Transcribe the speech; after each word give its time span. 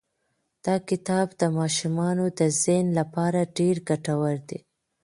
دا 0.65 0.75
کتاب 0.89 1.27
د 1.41 1.43
ماشومانو 1.57 2.25
د 2.39 2.41
ذهن 2.63 2.87
لپاره 2.99 3.39
ډېر 3.57 3.75
ګټور 3.89 4.35
دی. 4.49 4.59